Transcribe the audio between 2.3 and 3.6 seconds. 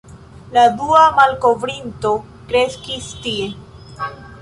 kreskis tie.